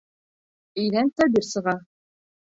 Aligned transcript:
Өйҙән 0.85 1.13
Сабир 1.19 1.47
сыға. 1.51 1.77